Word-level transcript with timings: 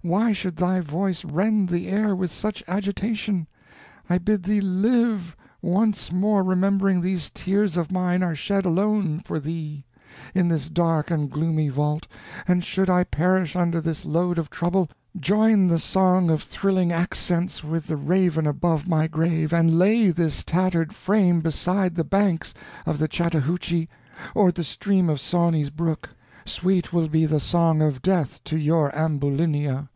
why 0.00 0.30
should 0.32 0.54
thy 0.54 0.78
voice 0.78 1.24
rend 1.24 1.68
the 1.70 1.88
air 1.88 2.14
with 2.14 2.30
such 2.30 2.62
agitation? 2.68 3.48
I 4.08 4.18
bid 4.18 4.44
thee 4.44 4.60
live, 4.60 5.36
once 5.60 6.12
more 6.12 6.44
remembering 6.44 7.00
these 7.00 7.32
tears 7.34 7.76
of 7.76 7.90
mine 7.90 8.22
are 8.22 8.36
shed 8.36 8.64
alone 8.64 9.18
for 9.24 9.40
thee, 9.40 9.86
in 10.36 10.46
this 10.46 10.68
dark 10.68 11.10
and 11.10 11.28
gloomy 11.28 11.68
vault, 11.68 12.06
and 12.46 12.62
should 12.62 12.88
I 12.88 13.02
perish 13.02 13.56
under 13.56 13.80
this 13.80 14.04
load 14.04 14.38
of 14.38 14.50
trouble, 14.50 14.88
join 15.18 15.66
the 15.66 15.80
song 15.80 16.30
of 16.30 16.44
thrilling 16.44 16.92
accents 16.92 17.64
with 17.64 17.88
the 17.88 17.96
raven 17.96 18.46
above 18.46 18.86
my 18.86 19.08
grave, 19.08 19.52
and 19.52 19.80
lay 19.80 20.12
this 20.12 20.44
tattered 20.44 20.94
frame 20.94 21.40
beside 21.40 21.96
the 21.96 22.04
banks 22.04 22.54
of 22.86 22.98
the 23.00 23.08
Chattahoochee 23.08 23.88
or 24.32 24.52
the 24.52 24.62
stream 24.62 25.10
of 25.10 25.18
Sawney's 25.20 25.70
brook; 25.70 26.10
sweet 26.46 26.94
will 26.94 27.08
be 27.08 27.26
the 27.26 27.38
song 27.38 27.82
of 27.82 28.00
death 28.00 28.42
to 28.42 28.56
your 28.56 28.90
Ambulinia. 28.96 29.90